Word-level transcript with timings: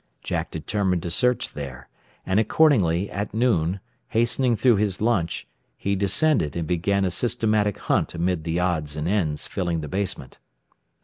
Jack 0.23 0.49
determined 0.49 1.03
to 1.03 1.11
search 1.11 1.53
there; 1.53 1.87
and 2.25 2.39
accordingly, 2.39 3.07
at 3.11 3.35
noon, 3.35 3.79
hastening 4.07 4.55
through 4.55 4.77
his 4.77 4.99
lunch, 4.99 5.47
he 5.77 5.95
descended 5.95 6.55
and 6.55 6.67
began 6.67 7.05
a 7.05 7.11
systematic 7.11 7.77
hunt 7.77 8.15
amid 8.15 8.43
the 8.43 8.59
odds 8.59 8.97
and 8.97 9.07
ends 9.07 9.45
filling 9.45 9.81
the 9.81 9.87
basement. 9.87 10.39